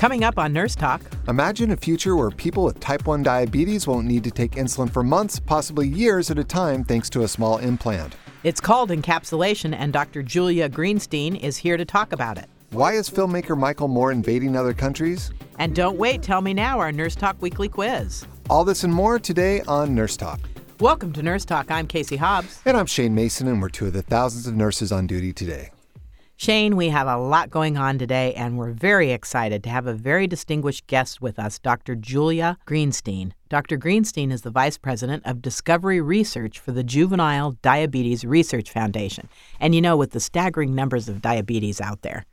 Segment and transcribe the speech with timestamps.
[0.00, 1.02] Coming up on Nurse Talk.
[1.28, 5.02] Imagine a future where people with type 1 diabetes won't need to take insulin for
[5.02, 8.14] months, possibly years at a time, thanks to a small implant.
[8.42, 10.22] It's called encapsulation, and Dr.
[10.22, 12.48] Julia Greenstein is here to talk about it.
[12.70, 15.32] Why is filmmaker Michael Moore invading other countries?
[15.58, 18.26] And don't wait, tell me now, our Nurse Talk weekly quiz.
[18.48, 20.40] All this and more today on Nurse Talk.
[20.80, 21.70] Welcome to Nurse Talk.
[21.70, 22.62] I'm Casey Hobbs.
[22.64, 25.72] And I'm Shane Mason, and we're two of the thousands of nurses on duty today.
[26.40, 29.92] Shane, we have a lot going on today, and we're very excited to have a
[29.92, 31.94] very distinguished guest with us, Dr.
[31.94, 33.32] Julia Greenstein.
[33.50, 33.76] Dr.
[33.76, 39.28] Greenstein is the Vice President of Discovery Research for the Juvenile Diabetes Research Foundation.
[39.60, 42.24] And you know, with the staggering numbers of diabetes out there,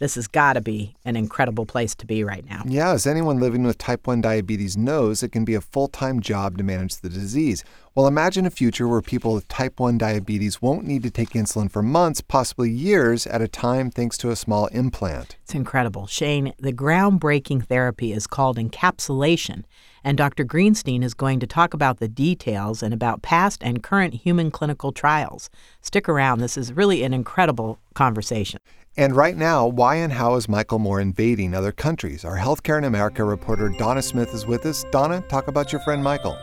[0.00, 2.62] this has got to be an incredible place to be right now.
[2.66, 6.20] Yeah, as anyone living with type 1 diabetes knows, it can be a full time
[6.20, 7.62] job to manage the disease.
[7.94, 11.70] Well, imagine a future where people with type 1 diabetes won't need to take insulin
[11.70, 15.36] for months, possibly years at a time, thanks to a small implant.
[15.42, 16.06] It's incredible.
[16.06, 19.64] Shane, the groundbreaking therapy is called encapsulation,
[20.02, 20.44] and Dr.
[20.44, 24.92] Greenstein is going to talk about the details and about past and current human clinical
[24.92, 25.50] trials.
[25.82, 28.60] Stick around, this is really an incredible conversation.
[28.96, 32.24] And right now, why and how is Michael Moore invading other countries?
[32.24, 34.84] Our Healthcare in America reporter Donna Smith is with us.
[34.90, 36.36] Donna, talk about your friend Michael.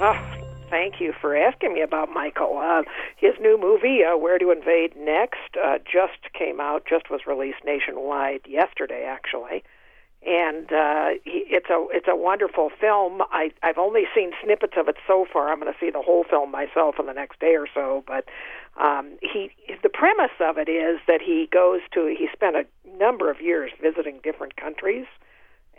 [0.00, 0.38] Oh,
[0.70, 2.58] thank you for asking me about Michael.
[2.58, 2.84] Uh,
[3.16, 7.64] his new movie, uh, Where to Invade Next, uh, just came out, just was released
[7.64, 9.64] nationwide yesterday, actually.
[10.24, 13.22] And uh, he, it's a it's a wonderful film.
[13.30, 15.50] I I've only seen snippets of it so far.
[15.50, 18.04] I'm going to see the whole film myself in the next day or so.
[18.06, 18.26] But
[18.80, 19.50] um, he
[19.82, 22.66] the premise of it is that he goes to he spent a
[22.98, 25.06] number of years visiting different countries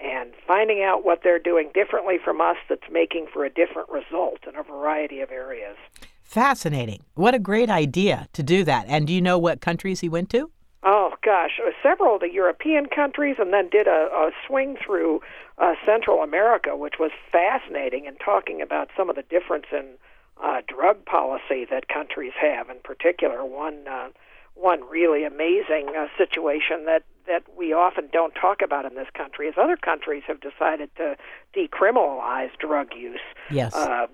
[0.01, 4.39] and finding out what they're doing differently from us that's making for a different result
[4.47, 5.75] in a variety of areas.
[6.23, 7.03] Fascinating.
[7.15, 8.85] What a great idea to do that.
[8.87, 10.51] And do you know what countries he went to?
[10.83, 15.21] Oh gosh, uh, several of the European countries, and then did a, a swing through
[15.57, 19.95] uh, Central America, which was fascinating, and talking about some of the difference in
[20.43, 22.69] uh, drug policy that countries have.
[22.69, 24.09] In particular, one uh,
[24.55, 29.47] one really amazing uh, situation that that we often don't talk about in this country
[29.47, 31.15] is other countries have decided to
[31.55, 33.19] decriminalize drug use
[33.51, 33.73] yes.
[33.75, 34.07] uh,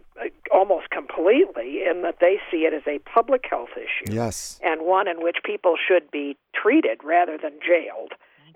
[0.54, 4.60] almost completely in that they see it as a public health issue yes.
[4.64, 8.12] and one in which people should be treated rather than jailed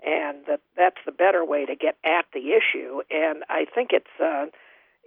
[0.05, 4.07] and that that's the better way to get at the issue and I think it's
[4.21, 4.47] uh,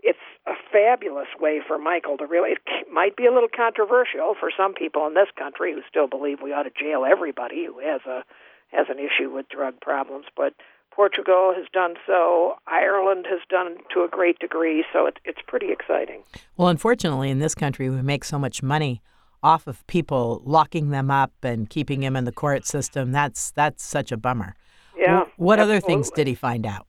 [0.03, 2.51] it's a fabulous way for Michael to really.
[2.53, 6.39] It might be a little controversial for some people in this country who still believe
[6.43, 8.25] we ought to jail everybody who has a
[8.73, 10.55] has an issue with drug problems, but
[10.91, 12.55] Portugal has done so.
[12.67, 16.23] Ireland has done to a great degree, so it, it's pretty exciting.
[16.57, 19.03] Well, unfortunately, in this country, we make so much money
[19.43, 23.13] off of people locking them up and keeping them in the court system.
[23.13, 24.55] That's that's such a bummer.
[24.97, 25.25] Yeah.
[25.37, 25.63] What absolutely.
[25.63, 26.87] other things did he find out?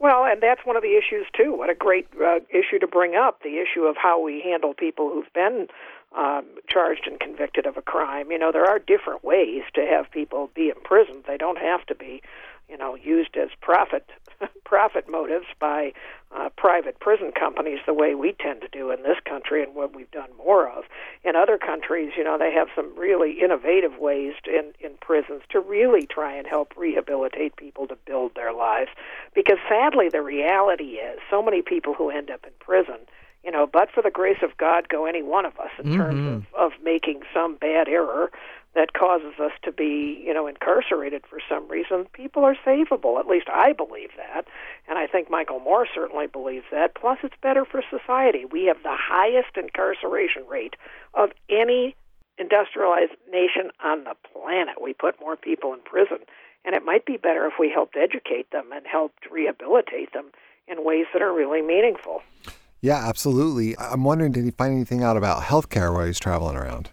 [0.00, 1.54] Well, and that's one of the issues too.
[1.54, 5.10] What a great uh, issue to bring up: the issue of how we handle people
[5.10, 5.68] who've been
[6.16, 8.30] um, charged and convicted of a crime.
[8.30, 11.24] You know, there are different ways to have people be imprisoned.
[11.28, 12.22] They don't have to be,
[12.70, 14.08] you know, used as profit
[14.64, 15.92] profit motives by
[16.36, 19.94] uh, private prison companies the way we tend to do in this country and what
[19.94, 20.84] we've done more of.
[21.24, 25.42] In other countries, you know, they have some really innovative ways to, in, in prisons
[25.50, 28.90] to really try and help rehabilitate people to build their lives.
[29.34, 32.98] Because sadly, the reality is so many people who end up in prison
[33.44, 35.96] you know, but for the grace of God, go any one of us in mm-hmm.
[35.96, 38.30] terms of, of making some bad error
[38.74, 43.18] that causes us to be, you know, incarcerated for some reason, people are savable.
[43.18, 44.46] At least I believe that.
[44.88, 46.94] And I think Michael Moore certainly believes that.
[46.94, 48.44] Plus, it's better for society.
[48.44, 50.76] We have the highest incarceration rate
[51.14, 51.96] of any
[52.38, 54.80] industrialized nation on the planet.
[54.80, 56.18] We put more people in prison.
[56.64, 60.26] And it might be better if we helped educate them and helped rehabilitate them
[60.68, 62.22] in ways that are really meaningful.
[62.80, 63.76] Yeah, absolutely.
[63.78, 66.90] I'm wondering, did he find anything out about healthcare while he's traveling around?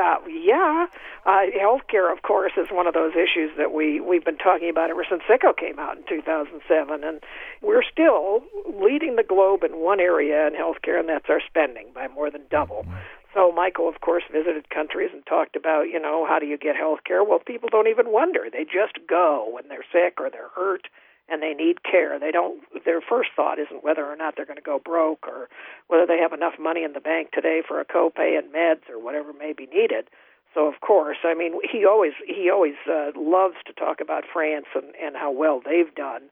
[0.00, 0.86] Yeah, yeah.
[1.26, 4.90] Uh, healthcare, of course, is one of those issues that we we've been talking about
[4.90, 7.20] ever since Sicko came out in 2007, and
[7.62, 8.42] we're still
[8.80, 12.42] leading the globe in one area in healthcare, and that's our spending by more than
[12.50, 12.86] double.
[13.34, 16.74] So Michael, of course, visited countries and talked about, you know, how do you get
[16.74, 17.22] health care?
[17.22, 20.88] Well, people don't even wonder; they just go when they're sick or they're hurt
[21.30, 22.18] and they need care.
[22.18, 22.60] They don't.
[22.84, 25.48] Their first thought isn't whether or not they're going to go broke or
[25.88, 28.98] whether they have enough money in the bank today for a copay and meds or
[28.98, 30.08] whatever may be needed.
[30.54, 34.66] So of course, I mean, he always he always uh, loves to talk about France
[34.74, 36.22] and and how well they've done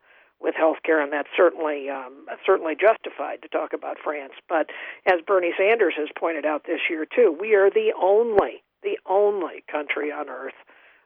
[0.41, 4.35] with healthcare, and that's certainly um, certainly justified to talk about France.
[4.49, 4.71] But
[5.07, 9.65] as Bernie Sanders has pointed out this year too, we are the only the only
[9.71, 10.59] country on earth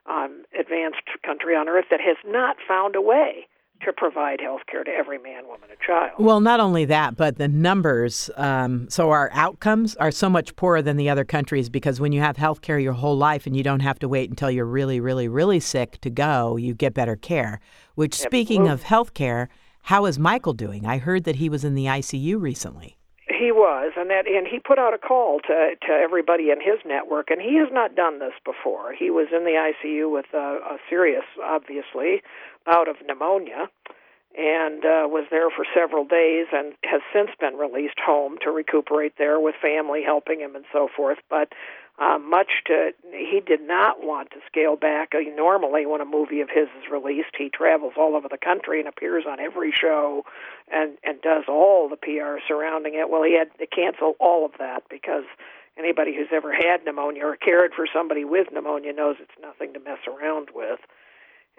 [0.05, 3.47] um, advanced country on earth that has not found a way
[3.85, 6.11] to provide health care to every man, woman, and child.
[6.19, 8.29] Well, not only that, but the numbers.
[8.35, 12.21] Um, so our outcomes are so much poorer than the other countries because when you
[12.21, 14.99] have health care your whole life and you don't have to wait until you're really,
[14.99, 17.59] really, really sick to go, you get better care.
[17.95, 19.49] Which, speaking of health care,
[19.83, 20.85] how is Michael doing?
[20.85, 22.97] I heard that he was in the ICU recently.
[23.53, 27.29] Was, and that, and he put out a call to to everybody in his network,
[27.29, 28.93] and he has not done this before.
[28.93, 32.23] He was in the ICU with a, a serious, obviously,
[32.65, 33.69] bout of pneumonia,
[34.37, 39.13] and uh, was there for several days, and has since been released home to recuperate
[39.17, 41.19] there with family helping him and so forth.
[41.29, 41.53] But
[41.99, 45.13] uh, much to he did not want to scale back.
[45.13, 48.79] Uh, normally, when a movie of his is released, he travels all over the country
[48.79, 50.23] and appears on every show,
[50.71, 53.11] and and does all the PR surrounding it.
[53.11, 55.25] Well, he had to cancel all of that because
[55.77, 59.79] anybody who's ever had pneumonia or cared for somebody with pneumonia knows it's nothing to
[59.79, 60.79] mess around with.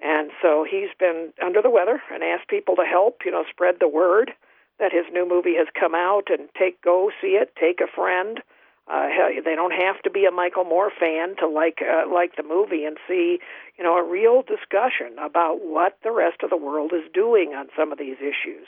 [0.03, 3.77] And so he's been under the weather and asked people to help, you know, spread
[3.81, 4.33] the word
[4.79, 8.41] that his new movie has come out and take go see it, take a friend
[8.87, 9.09] uh,
[9.45, 12.85] they don't have to be a Michael Moore fan to like uh, like the movie
[12.85, 13.39] and see,
[13.79, 17.69] you know, a real discussion about what the rest of the world is doing on
[17.77, 18.67] some of these issues.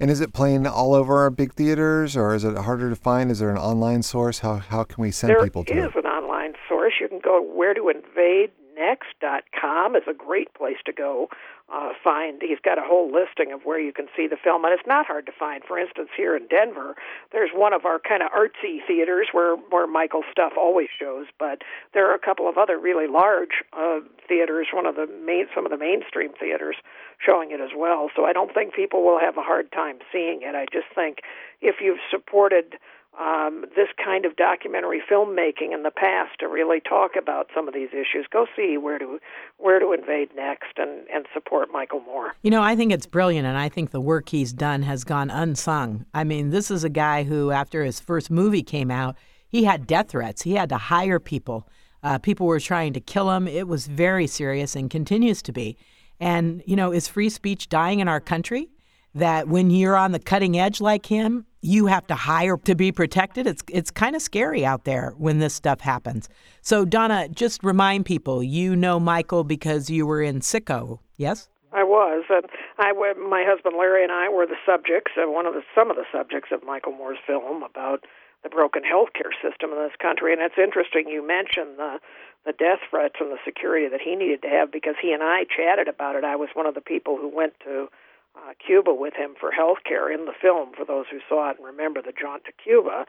[0.00, 3.30] And is it playing all over our big theaters, or is it harder to find?
[3.30, 4.40] Is there an online source?
[4.40, 5.76] How how can we send there people to it?
[5.76, 6.94] There is an online source.
[7.00, 8.50] You can go where to invade
[8.82, 11.28] next.com is a great place to go
[11.72, 12.42] uh, find.
[12.42, 15.06] He's got a whole listing of where you can see the film, and it's not
[15.06, 15.62] hard to find.
[15.62, 16.96] For instance, here in Denver,
[17.30, 21.62] there's one of our kind of artsy theaters where where Michael's stuff always shows, but
[21.94, 24.66] there are a couple of other really large uh, theaters.
[24.72, 26.76] One of the main, some of the mainstream theaters
[27.24, 28.10] showing it as well.
[28.14, 30.54] So I don't think people will have a hard time seeing it.
[30.54, 31.18] I just think
[31.60, 32.74] if you've supported
[33.20, 37.74] um, this kind of documentary filmmaking in the past to really talk about some of
[37.74, 38.26] these issues.
[38.32, 39.18] Go see where to
[39.58, 42.34] where to invade next and, and support Michael Moore.
[42.42, 45.28] You know, I think it's brilliant, and I think the work he's done has gone
[45.28, 46.06] unsung.
[46.14, 49.16] I mean, this is a guy who, after his first movie came out,
[49.46, 50.42] he had death threats.
[50.42, 51.68] He had to hire people.
[52.02, 53.46] Uh, people were trying to kill him.
[53.46, 55.76] It was very serious and continues to be.
[56.18, 58.70] And you know, is free speech dying in our country?
[59.14, 62.92] That when you're on the cutting edge like him, you have to hire to be
[62.92, 63.46] protected.
[63.46, 66.28] It's it's kind of scary out there when this stuff happens.
[66.60, 71.48] So Donna, just remind people, you know Michael because you were in Sicko, yes?
[71.72, 72.44] I was, and
[72.78, 75.96] I, my husband Larry and I were the subjects of one of the some of
[75.96, 78.04] the subjects of Michael Moore's film about
[78.42, 80.32] the broken healthcare system in this country.
[80.32, 81.98] And it's interesting you mentioned the
[82.44, 85.44] the death threats and the security that he needed to have because he and I
[85.44, 86.24] chatted about it.
[86.24, 87.88] I was one of the people who went to
[88.36, 91.58] uh, Cuba with him for health care in the film, for those who saw it
[91.58, 93.06] and remember the jaunt to Cuba.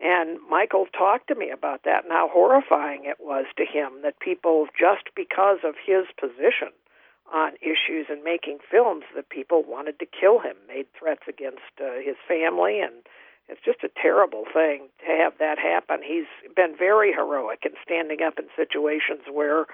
[0.00, 4.18] And Michael talked to me about that and how horrifying it was to him that
[4.20, 6.72] people, just because of his position
[7.32, 12.00] on issues and making films, that people wanted to kill him, made threats against uh,
[12.04, 13.06] his family and
[13.52, 16.00] it's just a terrible thing to have that happen.
[16.02, 16.26] He's
[16.56, 19.66] been very heroic in standing up in situations where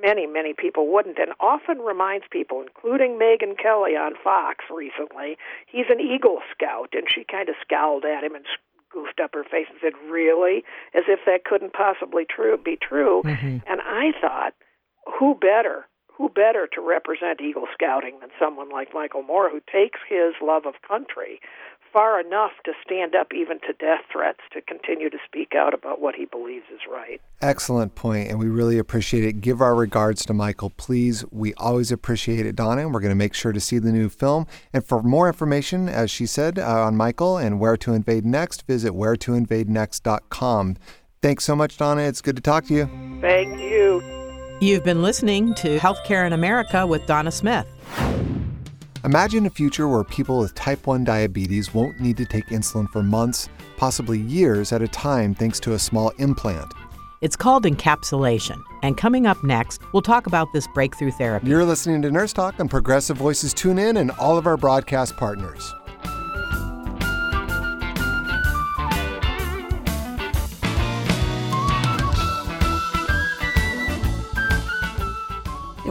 [0.00, 5.36] many, many people wouldn't, and often reminds people, including Megyn Kelly on Fox recently,
[5.66, 8.44] he's an Eagle Scout, and she kind of scowled at him and
[8.90, 10.64] goofed up her face and said, "Really?"
[10.94, 13.22] as if that couldn't possibly true be true.
[13.24, 13.58] Mm-hmm.
[13.66, 14.54] And I thought,
[15.18, 15.86] who better
[16.16, 20.64] who better to represent Eagle Scouting than someone like Michael Moore, who takes his love
[20.64, 21.40] of country
[21.94, 26.00] far enough to stand up even to death threats to continue to speak out about
[26.00, 27.20] what he believes is right.
[27.40, 29.40] Excellent point, and we really appreciate it.
[29.40, 31.24] Give our regards to Michael, please.
[31.30, 34.08] We always appreciate it, Donna, and we're going to make sure to see the new
[34.08, 34.46] film.
[34.72, 38.66] And for more information, as she said, uh, on Michael and where to invade next,
[38.66, 40.76] visit wheretoinvadenext.com.
[41.22, 42.02] Thanks so much, Donna.
[42.02, 42.90] It's good to talk to you.
[43.20, 44.02] Thank you.
[44.60, 47.66] You've been listening to Healthcare in America with Donna Smith.
[49.04, 53.02] Imagine a future where people with type 1 diabetes won't need to take insulin for
[53.02, 56.72] months, possibly years at a time, thanks to a small implant.
[57.20, 58.62] It's called encapsulation.
[58.82, 61.48] And coming up next, we'll talk about this breakthrough therapy.
[61.48, 65.18] You're listening to Nurse Talk on Progressive Voices Tune In and all of our broadcast
[65.18, 65.70] partners.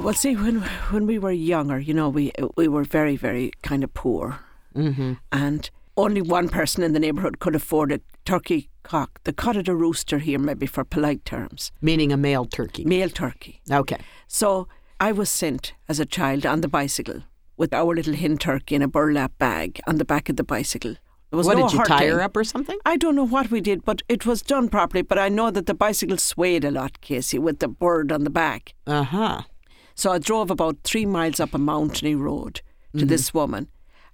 [0.03, 3.83] Well, see, when when we were younger, you know, we we were very, very kind
[3.83, 4.39] of poor,
[4.75, 5.13] mm-hmm.
[5.31, 9.19] and only one person in the neighbourhood could afford a turkey cock.
[9.23, 12.83] They called it a rooster here, maybe for polite terms, meaning a male turkey.
[12.83, 13.61] Male turkey.
[13.71, 13.97] Okay.
[14.27, 14.67] So
[14.99, 17.23] I was sent as a child on the bicycle
[17.57, 20.95] with our little hen turkey in a burlap bag on the back of the bicycle
[21.29, 21.97] There was what no did you hurting.
[21.97, 22.77] tie her up or something?
[22.85, 25.03] I don't know what we did, but it was done properly.
[25.03, 28.29] But I know that the bicycle swayed a lot, Casey, with the bird on the
[28.29, 28.73] back.
[28.85, 29.41] Uh huh.
[29.95, 33.07] So I drove about three miles up a mountainy road to Mm-hmm.
[33.07, 33.69] this woman,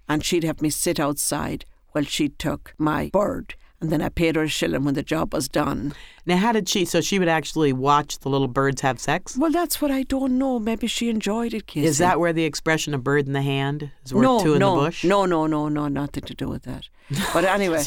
[0.07, 3.55] and she'd have me sit outside while she took my bird.
[3.81, 5.93] And then I paid her a shilling when the job was done.
[6.25, 6.83] Now, how did she?
[6.83, 9.37] So she would actually watch the little birds have sex.
[9.37, 10.59] Well, that's what I don't know.
[10.59, 11.87] Maybe she enjoyed it, Casey.
[11.87, 14.59] Is that where the expression "a bird in the hand" is worth no, two in
[14.59, 15.03] no, the bush?
[15.05, 16.89] No, no, no, no, nothing to do with that.
[17.33, 17.83] But anyway,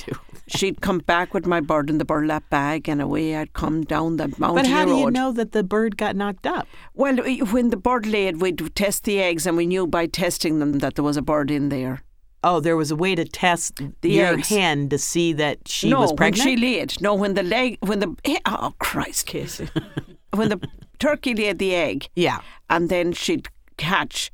[0.48, 4.16] she'd come back with my bird in the burlap bag, and away I'd come down
[4.16, 4.98] the mountain But how do road.
[5.00, 6.66] you know that the bird got knocked up?
[6.94, 10.78] Well, when the bird laid, we'd test the eggs, and we knew by testing them
[10.78, 12.02] that there was a bird in there.
[12.44, 14.48] Oh, there was a way to test The your eggs.
[14.48, 16.46] hen to see that she no, was pregnant.
[16.46, 17.00] when she laid.
[17.00, 19.68] No, when the leg, when the eh, oh Christ, Casey,
[20.34, 20.68] when the
[20.98, 22.40] turkey laid the egg, yeah.
[22.68, 24.32] and then she'd catch.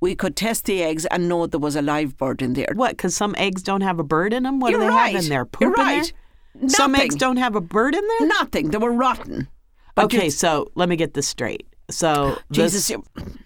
[0.00, 2.68] We could test the eggs and know there was a live bird in there.
[2.74, 2.90] What?
[2.92, 4.60] Because some eggs don't have a bird in them.
[4.60, 5.14] What You're do they right.
[5.16, 5.44] have in there?
[5.44, 6.12] Poop You're in right.
[6.60, 6.68] there?
[6.68, 8.28] Some eggs don't have a bird in there.
[8.28, 8.70] Nothing.
[8.70, 9.48] They were rotten.
[9.96, 11.66] Okay, so let me get this straight.
[11.90, 12.98] So Jesus, this,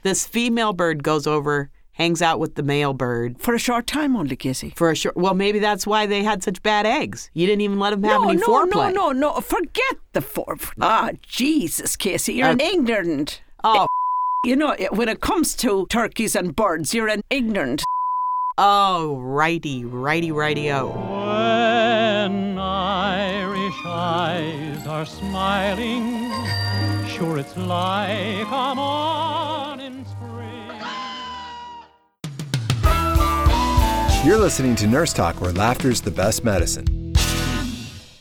[0.02, 4.16] this female bird goes over, hangs out with the male bird for a short time
[4.16, 4.72] only, Casey.
[4.76, 5.16] for a short.
[5.16, 7.30] Well, maybe that's why they had such bad eggs.
[7.34, 8.92] You didn't even let them have no, any no, foreplay.
[8.94, 9.40] no, no, no.
[9.40, 10.56] Forget the fore.
[10.80, 13.42] Ah, Jesus, Casey, you're uh, an ignorant.
[13.62, 13.86] Oh, eh,
[14.48, 17.84] You know, eh, when it comes to turkeys and birds, you're an ignorant.
[18.58, 20.88] oh, righty, righty, righty, oh.
[20.88, 26.30] When Irish eyes are smiling,
[27.08, 29.31] sure it's like a morning
[34.24, 37.12] You're listening to Nurse Talk, where laughter's the best medicine.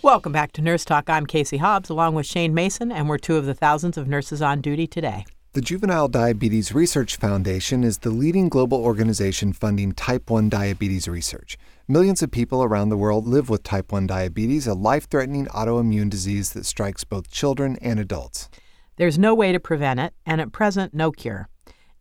[0.01, 1.07] Welcome back to Nurse Talk.
[1.11, 4.41] I'm Casey Hobbs, along with Shane Mason, and we're two of the thousands of nurses
[4.41, 5.25] on duty today.
[5.53, 11.55] The Juvenile Diabetes Research Foundation is the leading global organization funding type 1 diabetes research.
[11.87, 16.09] Millions of people around the world live with type 1 diabetes, a life threatening autoimmune
[16.09, 18.49] disease that strikes both children and adults.
[18.95, 21.47] There's no way to prevent it, and at present, no cure.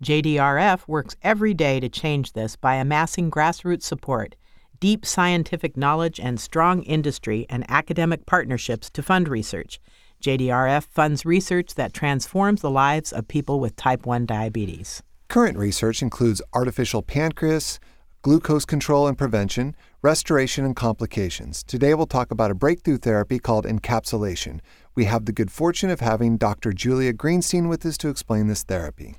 [0.03, 4.35] JDRF works every day to change this by amassing grassroots support,
[4.81, 9.79] deep scientific knowledge, and strong industry and academic partnerships to fund research.
[10.23, 15.03] JDRF funds research that transforms the lives of people with type 1 diabetes.
[15.29, 17.79] Current research includes artificial pancreas,
[18.23, 21.63] glucose control and prevention, restoration, and complications.
[21.63, 24.61] Today we'll talk about a breakthrough therapy called encapsulation.
[24.95, 26.73] We have the good fortune of having Dr.
[26.73, 29.15] Julia Greenstein with us to explain this therapy.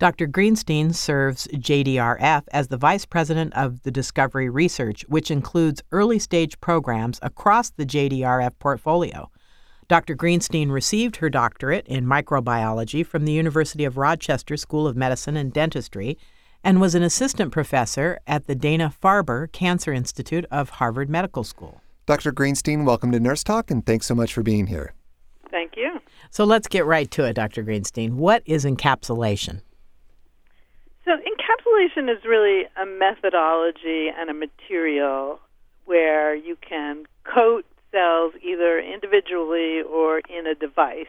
[0.00, 0.26] Dr.
[0.26, 6.58] Greenstein serves JDRF as the Vice President of the Discovery Research, which includes early stage
[6.60, 9.30] programs across the JDRF portfolio.
[9.86, 10.16] Dr.
[10.16, 15.52] Greenstein received her doctorate in microbiology from the University of Rochester School of Medicine and
[15.52, 16.18] Dentistry
[16.64, 21.82] and was an assistant professor at the Dana Farber Cancer Institute of Harvard Medical School.
[22.06, 22.32] Dr.
[22.32, 24.92] Greenstein, welcome to Nurse Talk and thanks so much for being here.
[25.52, 26.00] Thank you.
[26.30, 27.62] So let's get right to it, Dr.
[27.62, 28.14] Greenstein.
[28.14, 29.60] What is encapsulation?
[31.46, 35.40] So, encapsulation is really a methodology and a material
[35.84, 41.06] where you can coat cells either individually or in a device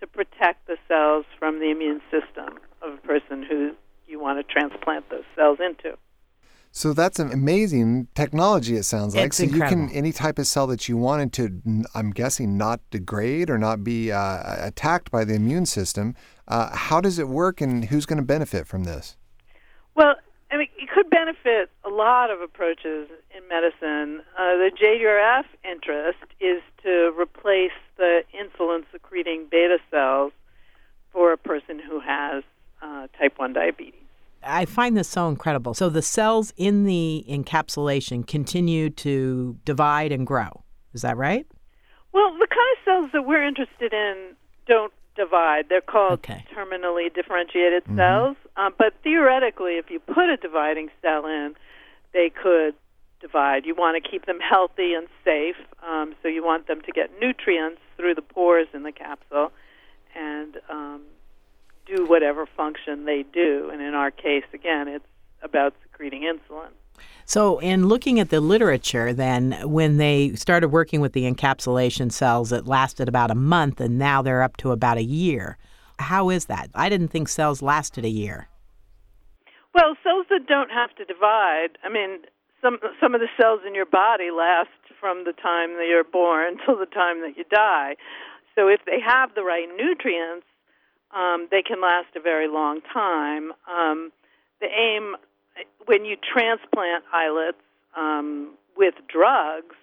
[0.00, 3.72] to protect the cells from the immune system of a person who
[4.06, 5.96] you want to transplant those cells into.
[6.70, 9.26] So that's an amazing technology, it sounds like.
[9.26, 12.80] It's so you can, any type of cell that you wanted to, I'm guessing, not
[12.90, 16.14] degrade or not be uh, attacked by the immune system.
[16.46, 19.16] Uh, how does it work and who's going to benefit from this?
[19.96, 20.16] Well,
[20.50, 24.22] I mean, it could benefit a lot of approaches in medicine.
[24.38, 30.32] Uh, the JDRF interest is to replace the insulin secreting beta cells
[31.12, 32.44] for a person who has
[32.82, 33.94] uh, type 1 diabetes.
[34.42, 35.74] I find this so incredible.
[35.74, 40.62] So the cells in the encapsulation continue to divide and grow.
[40.92, 41.46] Is that right?
[42.12, 44.36] Well, the kind of cells that we're interested in
[44.68, 45.68] don't divide.
[45.68, 46.44] They're called Okay.
[46.54, 48.36] terminally differentiated cells.
[48.56, 51.54] Um, but theoretically, if you put a dividing cell in,
[52.12, 52.74] they could
[53.20, 53.66] divide.
[53.66, 55.56] You want to keep them healthy and safe,
[55.86, 59.52] um, so you want them to get nutrients through the pores in the capsule
[60.14, 61.02] and um,
[61.86, 63.70] do whatever function they do.
[63.72, 65.04] And in our case, again, it's
[65.42, 66.70] about secreting insulin.
[67.28, 72.52] So, in looking at the literature, then, when they started working with the encapsulation cells,
[72.52, 75.58] it lasted about a month, and now they're up to about a year.
[75.98, 76.70] How is that?
[76.72, 78.48] I didn't think cells lasted a year.
[79.74, 81.78] Well, cells that don't have to divide.
[81.82, 82.20] I mean,
[82.62, 86.58] some some of the cells in your body last from the time that you're born
[86.64, 87.96] till the time that you die.
[88.54, 90.46] So if they have the right nutrients,
[91.10, 93.52] um, they can last a very long time.
[93.68, 94.12] Um,
[94.60, 95.16] the aim
[95.86, 97.58] when you transplant islets,
[97.96, 99.74] um, with drugs,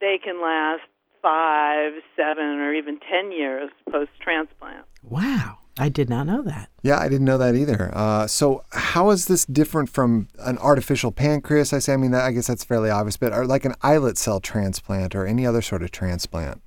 [0.00, 0.82] they can last
[1.22, 4.84] five, seven, or even 10 years post transplant.
[5.02, 5.58] Wow.
[5.78, 6.68] I did not know that.
[6.82, 7.90] Yeah, I didn't know that either.
[7.94, 11.72] Uh, so, how is this different from an artificial pancreas?
[11.72, 14.18] I say, I mean, that, I guess that's fairly obvious, but or like an islet
[14.18, 16.60] cell transplant or any other sort of transplant?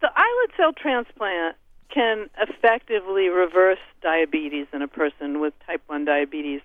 [0.00, 1.56] The islet cell transplant
[1.92, 6.60] can effectively reverse diabetes in a person with type 1 diabetes,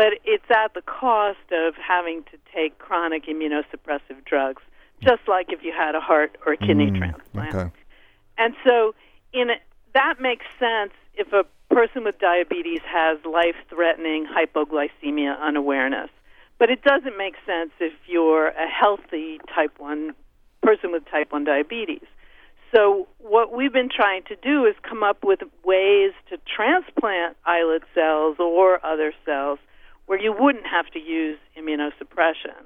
[0.00, 4.62] but it's at the cost of having to take chronic immunosuppressive drugs,
[5.02, 7.54] just like if you had a heart or a kidney Mm, transplant.
[7.54, 7.70] Okay.
[8.38, 8.94] And so,
[9.34, 9.56] in a,
[9.92, 16.08] that makes sense if a person with diabetes has life-threatening hypoglycemia unawareness.
[16.58, 20.14] But it doesn't make sense if you're a healthy type 1
[20.62, 22.06] person with type 1 diabetes.
[22.74, 27.82] So what we've been trying to do is come up with ways to transplant islet
[27.94, 29.58] cells or other cells
[30.10, 32.58] where you wouldn't have to use immunosuppression.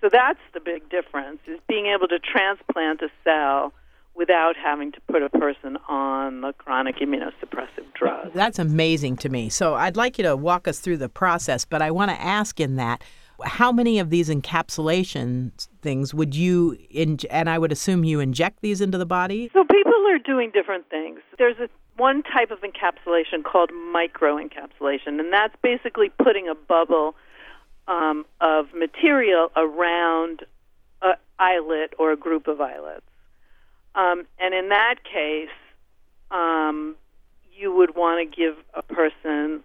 [0.00, 3.72] So that's the big difference is being able to transplant a cell
[4.14, 8.32] without having to put a person on the chronic immunosuppressive drug.
[8.34, 9.48] That's amazing to me.
[9.48, 12.60] So I'd like you to walk us through the process, but I want to ask
[12.60, 13.02] in that
[13.42, 18.60] how many of these encapsulation things would you in, and I would assume you inject
[18.60, 19.50] these into the body?
[19.52, 21.18] So people are doing different things.
[21.36, 27.14] There's a one type of encapsulation called microencapsulation, and that's basically putting a bubble
[27.88, 30.44] um, of material around
[31.02, 33.04] an islet or a group of islets.
[33.94, 35.48] Um, and in that case,
[36.30, 36.96] um,
[37.54, 39.62] you would want to give a person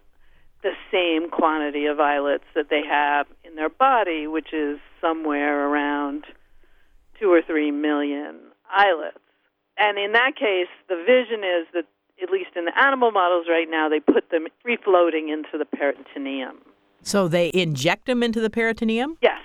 [0.64, 6.26] the same quantity of islets that they have in their body, which is somewhere around
[7.20, 8.36] two or three million
[8.70, 9.20] islets.
[9.78, 11.86] And in that case, the vision is that,
[12.22, 15.66] at least in the animal models right now, they put them free floating into the
[15.66, 16.58] peritoneum.
[17.02, 19.18] So they inject them into the peritoneum?
[19.22, 19.42] Yes.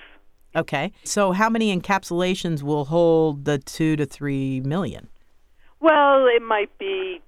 [0.55, 0.91] Okay.
[1.03, 5.09] So how many encapsulations will hold the two to three million?
[5.79, 7.21] Well, it might be,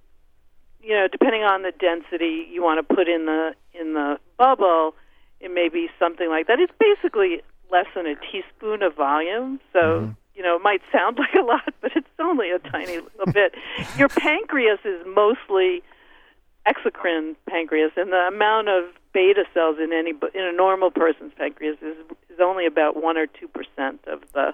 [0.81, 4.95] you know, depending on the density you want to put in the in the bubble,
[5.39, 6.59] it may be something like that.
[6.59, 10.11] It's basically less than a teaspoon of volume, so mm-hmm.
[10.35, 13.55] You know it might sound like a lot, but it's only a tiny little bit.
[13.97, 15.83] Your pancreas is mostly
[16.67, 21.77] exocrine pancreas, and the amount of beta cells in any in a normal person's pancreas
[21.81, 21.95] is
[22.29, 24.53] is only about one or two percent of the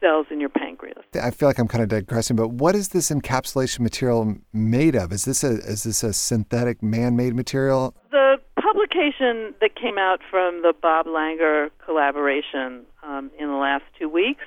[0.00, 1.04] cells in your pancreas.
[1.14, 5.12] I feel like I'm kind of digressing, but what is this encapsulation material made of?
[5.12, 7.94] Is this a is this a synthetic man-made material?
[8.10, 14.08] The publication that came out from the Bob Langer collaboration um, in the last two
[14.08, 14.44] weeks,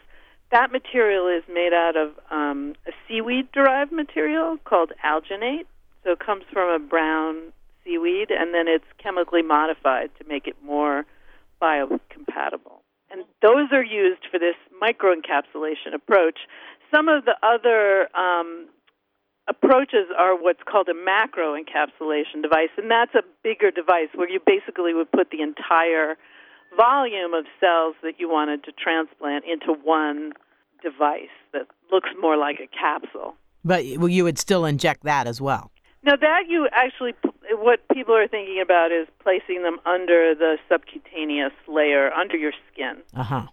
[0.54, 5.66] that material is made out of um, a seaweed-derived material called alginate.
[6.04, 7.52] So it comes from a brown
[7.84, 11.06] seaweed, and then it's chemically modified to make it more
[11.62, 12.86] biocompatible.
[13.10, 16.40] And those are used for this microencapsulation approach.
[16.94, 18.68] Some of the other um,
[19.48, 24.40] approaches are what's called a macro encapsulation device, and that's a bigger device where you
[24.46, 26.16] basically would put the entire
[26.78, 30.34] volume of cells that you wanted to transplant into one
[30.84, 33.36] device that looks more like a capsule.
[33.66, 35.72] But well, you would still inject that as well.
[36.04, 37.14] Now that you actually,
[37.54, 42.98] what people are thinking about is placing them under the subcutaneous layer under your skin.
[43.16, 43.48] Uh huh.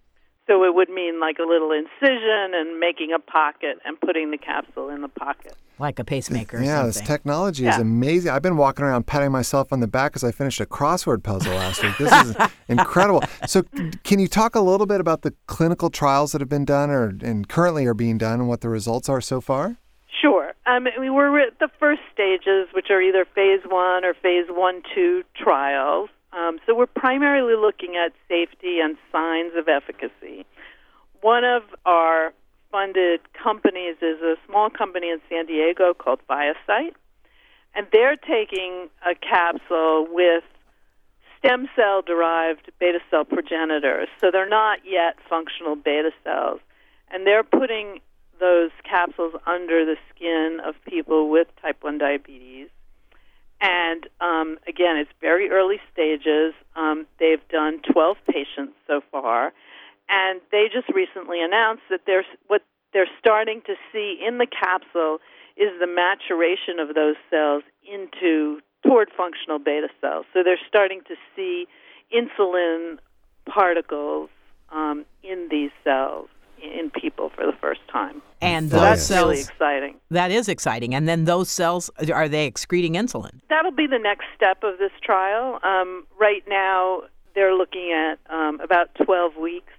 [0.50, 4.36] So it would mean like a little incision and making a pocket and putting the
[4.36, 5.54] capsule in the pocket.
[5.78, 6.86] Like a pacemaker or yeah, something.
[6.86, 8.32] this technology is amazing.
[8.32, 11.54] I've been walking around patting myself on the back because I finished a crossword puzzle
[11.54, 11.96] last week.
[11.98, 12.36] This is
[12.68, 13.22] incredible.
[13.46, 13.62] So,
[14.02, 17.16] can you talk a little bit about the clinical trials that have been done or
[17.22, 19.76] and currently are being done and what the results are so far?
[20.20, 20.52] Sure.
[20.66, 24.82] Um, we were at the first stages, which are either phase one or phase one
[24.94, 26.10] two trials.
[26.32, 30.46] Um, so we're primarily looking at safety and signs of efficacy.
[31.20, 32.32] One of our
[32.70, 36.94] funded companies is a small company in San Diego called ViaCyte,
[37.74, 40.44] and they're taking a capsule with
[41.38, 44.08] stem cell derived beta cell progenitors.
[44.20, 46.60] So they're not yet functional beta cells,
[47.10, 48.00] and they're putting
[48.38, 52.68] those capsules under the skin of people with type 1 diabetes.
[53.60, 56.54] And um, again, it's very early stages.
[56.76, 59.52] Um, they've done 12 patients so far,
[60.08, 65.18] and they just recently announced that there's what they're starting to see in the capsule
[65.56, 70.24] is the maturation of those cells into toward functional beta cells.
[70.32, 71.66] So they're starting to see
[72.14, 72.98] insulin
[73.46, 74.30] particles
[74.72, 76.28] um, in these cells
[77.00, 78.20] people for the first time.
[78.40, 79.28] And So those that's cells.
[79.30, 79.94] really exciting.
[80.10, 80.94] that is exciting.
[80.94, 83.40] And then those cells are they excreting insulin?
[83.48, 85.58] That'll be the next step of this trial.
[85.62, 87.02] Um, right now,
[87.34, 89.72] they're looking at um, about 12 weeks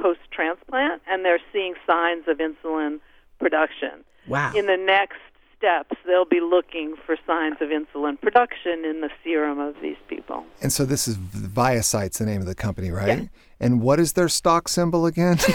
[0.00, 3.00] post transplant, and they're seeing signs of insulin
[3.40, 4.04] production.
[4.28, 4.52] Wow.
[4.54, 5.16] In the next
[5.56, 10.44] steps, they'll be looking for signs of insulin production in the serum of these people.
[10.62, 13.28] And so this is ViaCyte's the name of the company, right?
[13.60, 15.38] And what is their stock symbol again?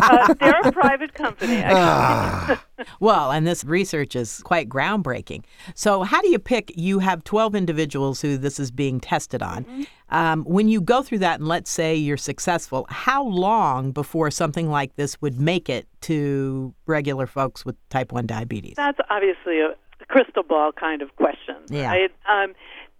[0.00, 1.56] Uh, they're a private company.
[1.62, 1.80] Actually.
[1.82, 2.64] ah,
[3.00, 5.42] Well, and this research is quite groundbreaking.
[5.74, 6.72] So, how do you pick?
[6.76, 9.86] You have 12 individuals who this is being tested on.
[10.10, 14.70] Um, when you go through that, and let's say you're successful, how long before something
[14.70, 18.74] like this would make it to regular folks with type 1 diabetes?
[18.76, 19.74] That's obviously a
[20.08, 21.56] crystal ball kind of question.
[21.68, 21.90] Yeah.
[21.90, 22.10] Right?
[22.28, 22.54] Um,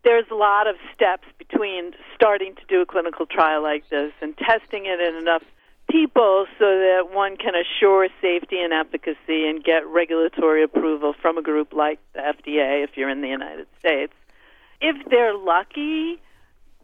[0.09, 4.35] there's a lot of steps between starting to do a clinical trial like this and
[4.39, 5.43] testing it in enough
[5.91, 11.43] people so that one can assure safety and efficacy and get regulatory approval from a
[11.43, 14.15] group like the FDA if you're in the United States.
[14.81, 16.19] If they're lucky,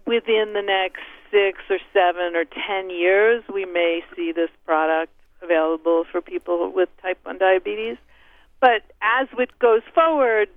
[0.05, 6.05] within the next six or seven or ten years, we may see this product available
[6.13, 7.97] for people with type 1 diabetes.
[8.61, 10.51] But as it goes forward,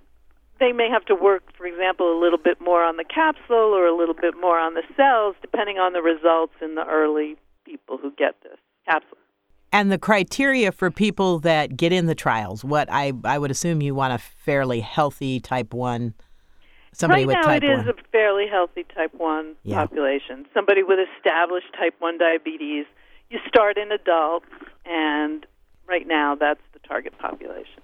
[0.59, 3.85] they may have to work, for example, a little bit more on the capsule or
[3.85, 7.97] a little bit more on the cells, depending on the results in the early people
[7.97, 9.17] who get this capsule.
[9.71, 13.81] And the criteria for people that get in the trials, what I, I would assume
[13.81, 16.13] you want a fairly healthy type 1,
[16.93, 17.89] somebody right with now, type it is 1.
[17.89, 19.75] a fairly healthy type 1 Yeah.
[19.75, 20.45] population.
[20.53, 22.85] Somebody with established type 1 diabetes,
[23.29, 24.45] you start in adults,
[24.85, 25.45] and
[25.87, 27.81] right now that's the target population.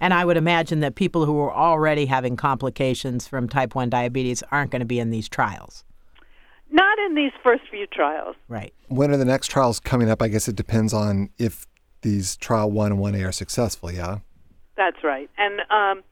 [0.00, 4.42] And I would imagine that people who are already having complications from type 1 diabetes
[4.50, 5.84] aren't going to be in these trials.
[6.70, 8.36] Not in these first few trials.
[8.48, 8.74] Right.
[8.88, 10.20] when are the next trials coming up?
[10.20, 11.66] I guess it depends on if
[12.02, 13.90] these trial one and one A are successful.
[13.90, 14.18] Yeah.
[14.76, 15.30] That's right.
[15.38, 16.04] And um,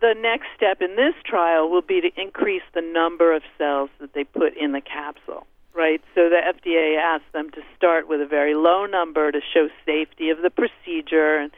[0.00, 4.12] the next step in this trial will be to increase the number of cells that
[4.14, 6.02] they put in the capsule, right?
[6.14, 10.30] So the FDA asked them to start with a very low number to show safety
[10.30, 11.50] of the procedure and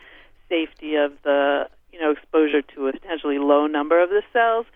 [0.48, 4.66] safety of the you know exposure to a potentially low number of the cells,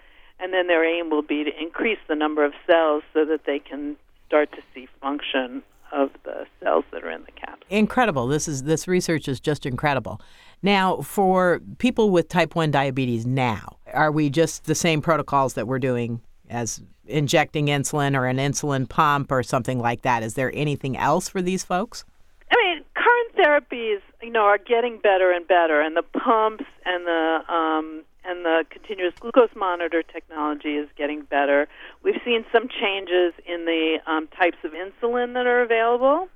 [0.40, 3.58] and then their aim will be to increase the number of cells so that they
[3.58, 7.66] can start to see function of the cells that are in the capsule.
[7.68, 8.26] Incredible.
[8.26, 10.20] This is this research is just incredible.
[10.62, 15.66] Now, for people with type 1 diabetes now, are we just the same protocols that
[15.66, 20.22] we're doing as injecting insulin or an insulin pump or something like that?
[20.22, 22.04] Is there anything else for these folks?
[22.50, 23.36] I mean, current
[23.70, 28.44] therapies, you know, are getting better and better, and the pumps and the um, and
[28.44, 31.66] the continuous glucose monitor technology is getting better.
[32.04, 36.28] We've seen some changes in the um, types of insulin that are available,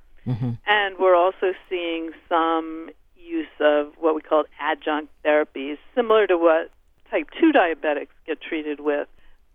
[0.65, 6.69] and we're also seeing some use of what we call adjunct therapies, similar to what
[7.09, 9.07] type 2 diabetics get treated with.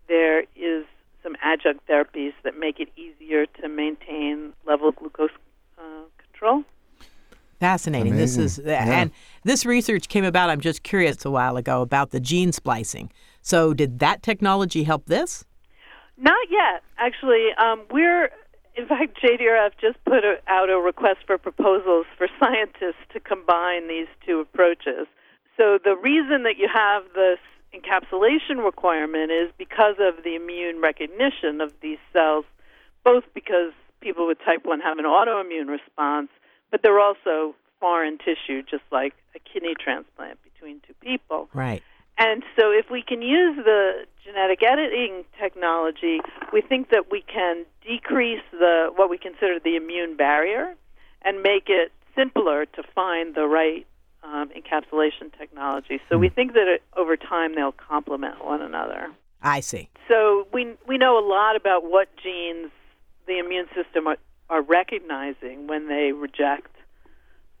[0.07, 0.85] There is
[1.21, 5.29] some adjunct therapies that make it easier to maintain level of glucose.
[7.63, 8.17] Fascinating.
[8.17, 8.87] This is Amazing.
[8.87, 8.99] Yeah.
[8.99, 9.11] and
[9.45, 10.49] this research came about.
[10.49, 13.09] I'm just curious a while ago about the gene splicing.
[13.41, 15.45] So, did that technology help this?
[16.17, 17.51] Not yet, actually.
[17.57, 18.31] Um, we're,
[18.75, 23.87] in fact, JDRF just put a, out a request for proposals for scientists to combine
[23.87, 25.07] these two approaches.
[25.55, 27.39] So the reason that you have this
[27.73, 32.43] encapsulation requirement is because of the immune recognition of these cells,
[33.05, 33.71] both because
[34.01, 36.27] people with type 1 have an autoimmune response,
[36.73, 41.47] but they're also foreign tissue, just like a kidney transplant between two people.
[41.53, 41.83] Right.
[42.17, 46.19] And so, if we can use the genetic editing technology,
[46.51, 50.73] we think that we can decrease the what we consider the immune barrier
[51.21, 53.85] and make it simpler to find the right
[54.23, 56.01] um, encapsulation technology.
[56.09, 56.33] So we hmm.
[56.33, 59.11] think that it, over time they'll complement one another.
[59.43, 59.89] I see.
[60.07, 62.71] So we we know a lot about what genes
[63.27, 64.15] the immune system uh,
[64.49, 66.75] are, recognizing when they reject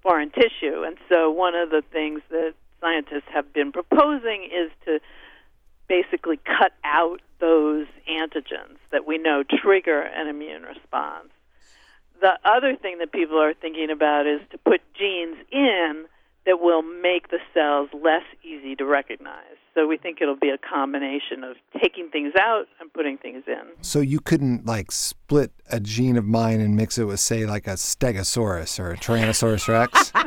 [0.01, 0.83] foreign tissue.
[0.83, 4.99] And so one of the things that scientists have been proposing is to
[5.87, 11.29] basically cut out those antigens that we know trigger an immune response.
[12.21, 16.05] The other thing that people are thinking about is to put genes in
[16.45, 19.57] that will make the cells less easy to recognize.
[19.75, 23.61] So we think it'll be a combination of taking things out and putting things in.
[23.81, 27.65] So you couldn't like split a gene of mine and mix it with, say, like
[27.65, 30.11] a Stegosaurus or a Tyrannosaurus Rex.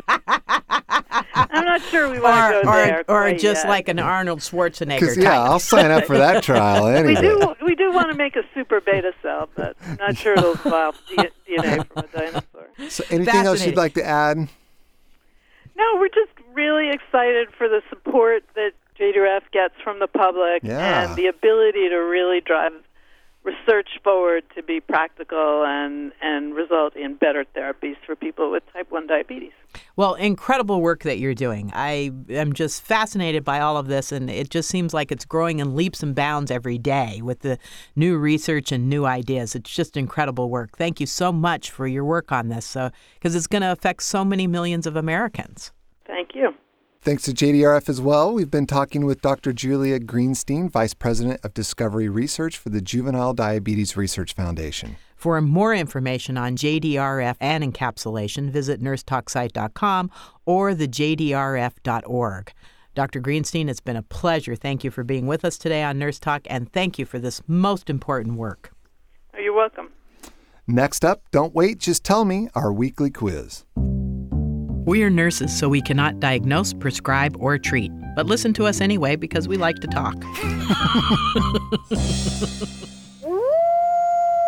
[1.39, 3.05] I'm not sure we want Or, to go there.
[3.09, 3.69] or, or just yet.
[3.69, 5.23] like an Arnold Schwarzenegger type.
[5.25, 7.15] yeah, I'll sign up for that trial anyway.
[7.15, 10.33] we do we do want to make a super beta cell, but I'm not sure
[10.33, 12.69] it'll swap DNA from a dinosaur.
[12.89, 14.39] So anything else you'd like to add?
[15.77, 21.05] No, we're just really excited for the support that JDRF gets from the public Yeah.
[21.05, 22.73] and the ability to really drive
[23.45, 28.91] research forward to be practical and and result in better therapies for people with type
[28.91, 29.53] 1 diabetes.
[29.95, 31.71] Well, incredible work that you're doing.
[31.73, 35.61] I am just fascinated by all of this, and it just seems like it's growing
[35.61, 37.57] in leaps and bounds every day with the
[37.95, 39.55] new research and new ideas.
[39.55, 40.77] It's just incredible work.
[40.77, 43.71] Thank you so much for your work on this, uh, so because it's going to
[43.71, 45.71] affect so many millions of Americans.
[46.05, 46.53] Thank you.
[47.07, 48.35] Thanks to JDRF as well.
[48.35, 49.53] We've been talking with Dr.
[49.53, 54.97] Julia Greenstein, Vice President of Discovery Research for the Juvenile Diabetes Research Foundation.
[55.14, 60.11] For more information on JDRF and encapsulation, visit nursetalksite.com
[60.47, 62.53] or thejdrf.org.
[62.97, 63.21] Dr.
[63.21, 64.57] Greenstein, it's been a pleasure.
[64.57, 67.40] Thank you for being with us today on Nurse Talk, and thank you for this
[67.47, 68.73] most important work.
[69.38, 69.92] You're welcome.
[70.66, 73.64] Next up, don't wait, just tell me, our weekly quiz.
[74.87, 77.90] We are nurses, so we cannot diagnose, prescribe, or treat.
[78.14, 80.14] But listen to us anyway because we like to talk.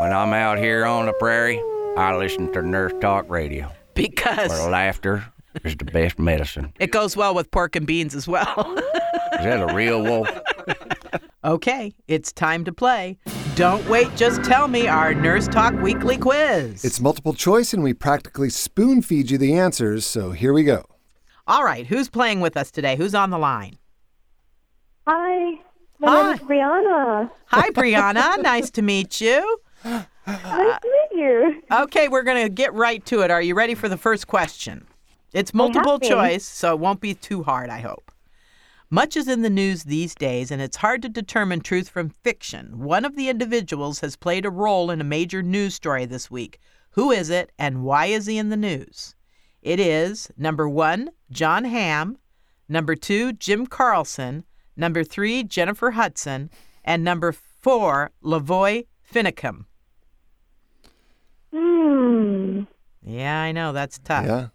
[0.01, 1.61] When I'm out here on the prairie,
[1.97, 5.25] I listen to Nurse Talk Radio, Because where laughter
[5.65, 6.73] is the best medicine.
[6.79, 8.75] it goes well with pork and beans as well.
[8.79, 10.29] Is that a real wolf?
[11.49, 13.19] okay, it's time to play.
[13.57, 16.85] Don't wait, just tell me our Nurse Talk weekly quiz.
[16.85, 20.85] It's multiple choice, and we practically spoon feed you the answers, so here we go.
[21.47, 22.95] All right, who's playing with us today?
[22.97, 23.79] Who's on the line?
[25.07, 25.59] Hi,
[25.99, 26.45] my name is Hi.
[26.47, 27.31] Brianna.
[27.47, 28.43] Hi, Brianna.
[28.43, 29.59] nice to meet you.
[29.85, 31.63] Nice to meet you.
[31.73, 33.31] Okay, we're going to get right to it.
[33.31, 34.87] Are you ready for the first question?
[35.33, 38.08] It's multiple choice, so it won't be too hard, I hope.
[38.91, 42.79] Much is in the news these days, and it's hard to determine truth from fiction.
[42.79, 46.59] One of the individuals has played a role in a major news story this week.
[46.93, 49.15] Who is it, and why is he in the news?
[49.61, 52.17] It is number one, John Hamm,
[52.67, 56.49] number two, Jim Carlson, number three, Jennifer Hudson,
[56.83, 59.67] and number four, Lavoy Finicum.
[61.53, 62.63] Hmm.
[63.03, 64.25] Yeah, I know that's tough.
[64.25, 64.49] Yeah.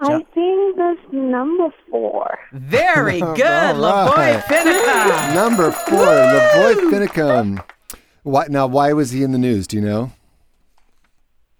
[0.00, 2.38] I think that's number four.
[2.52, 4.44] Very good, All Lavoy right.
[4.44, 5.34] Finicum.
[5.34, 7.64] Number four, Lavoy Finicum.
[8.22, 9.66] Why, now, why was he in the news?
[9.66, 10.12] Do you know?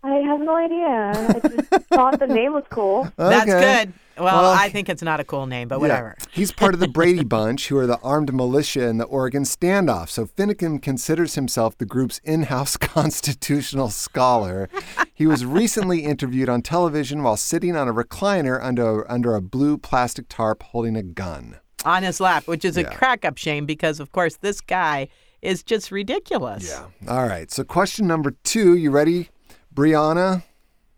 [0.04, 1.12] I have no idea.
[1.14, 3.08] I just thought the name was cool.
[3.16, 3.92] That's good.
[4.18, 5.80] Well, Well, I think it's not a cool name, but Yeah.
[5.80, 6.16] whatever.
[6.30, 10.08] He's part of the Brady Bunch, who are the armed militia in the Oregon standoff.
[10.10, 14.68] So Finicum considers himself the group's in house constitutional scholar.
[15.14, 19.78] He was recently interviewed on television while sitting on a recliner under, under a blue
[19.78, 21.56] plastic tarp holding a gun.
[21.84, 22.92] On his lap, which is a Yeah.
[22.94, 25.08] crack up shame because, of course, this guy
[25.40, 26.68] is just ridiculous.
[26.68, 26.84] Yeah.
[27.12, 27.50] All right.
[27.50, 28.76] So, question number two.
[28.76, 29.30] You ready,
[29.74, 30.44] Brianna?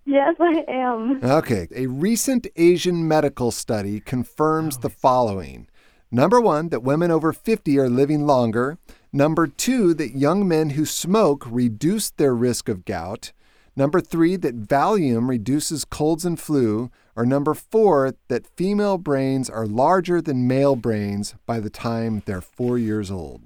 [0.06, 1.20] Yes, I am.
[1.22, 1.66] Okay.
[1.74, 5.68] A recent Asian medical study confirms the following
[6.10, 8.78] Number one, that women over 50 are living longer.
[9.12, 13.32] Number two, that young men who smoke reduce their risk of gout.
[13.74, 16.90] Number three, that Valium reduces colds and flu.
[17.16, 22.40] Or number four, that female brains are larger than male brains by the time they're
[22.40, 23.42] four years old.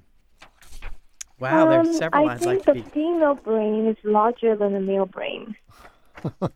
[1.39, 2.91] Wow, um, there's several I lines think like the be.
[2.91, 5.55] female brain is larger than the male brain.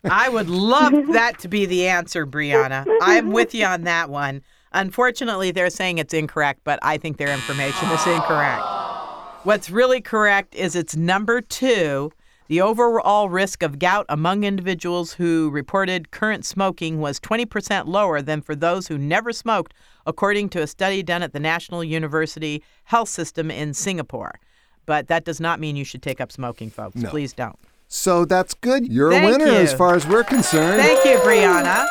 [0.05, 2.87] I would love that to be the answer, Brianna.
[3.03, 4.43] I'm with you on that one.
[4.73, 8.65] Unfortunately, they're saying it's incorrect, but I think their information is incorrect.
[9.45, 12.13] What's really correct is it's number two.
[12.49, 18.43] The overall risk of gout among individuals who reported current smoking was 20% lower than
[18.43, 19.73] for those who never smoked,
[20.07, 24.35] according to a study done at the National University Health System in Singapore.
[24.87, 26.97] But that does not mean you should take up smoking, folks.
[26.97, 27.09] No.
[27.09, 27.59] Please don't.
[27.95, 28.91] So that's good.
[28.91, 29.59] You're Thank a winner you.
[29.59, 30.81] as far as we're concerned.
[30.81, 31.85] Thank you, Brianna.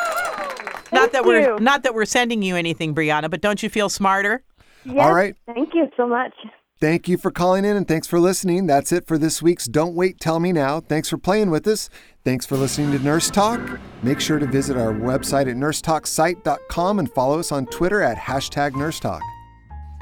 [0.92, 4.42] not that we're not that we're sending you anything, Brianna, but don't you feel smarter?
[4.84, 5.36] Yes, All right.
[5.46, 6.32] Thank you so much.
[6.80, 8.66] Thank you for calling in and thanks for listening.
[8.66, 10.80] That's it for this week's Don't Wait, Tell Me Now.
[10.80, 11.88] Thanks for playing with us.
[12.24, 13.60] Thanks for listening to Nurse Talk.
[14.02, 18.74] Make sure to visit our website at nursetalksite.com and follow us on Twitter at hashtag
[18.74, 19.22] Nurse Talk.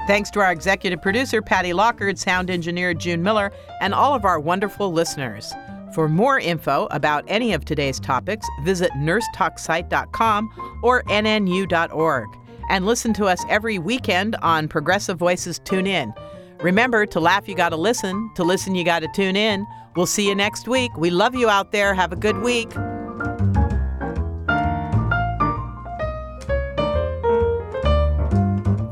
[0.07, 4.39] Thanks to our executive producer, Patty Lockard, sound engineer, June Miller, and all of our
[4.39, 5.53] wonderful listeners.
[5.93, 12.29] For more info about any of today's topics, visit nursetalksite.com or nnu.org.
[12.69, 16.13] And listen to us every weekend on Progressive Voices Tune In.
[16.61, 18.31] Remember, to laugh, you got to listen.
[18.35, 19.67] To listen, you got to tune in.
[19.95, 20.95] We'll see you next week.
[20.95, 21.93] We love you out there.
[21.93, 22.71] Have a good week.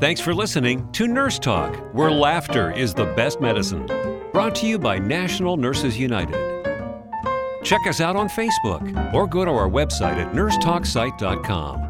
[0.01, 3.85] Thanks for listening to Nurse Talk, where laughter is the best medicine.
[4.33, 6.58] Brought to you by National Nurses United.
[7.63, 11.87] Check us out on Facebook or go to our website at nursetalksite.com.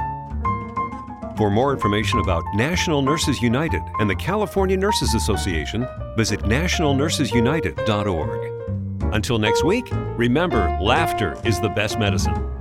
[1.38, 9.14] For more information about National Nurses United and the California Nurses Association, visit nationalnursesunited.org.
[9.14, 12.59] Until next week, remember laughter is the best medicine.